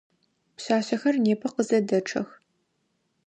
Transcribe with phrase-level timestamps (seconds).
[0.55, 2.29] Пшъашъэхэр непэ къызэдэчъэх.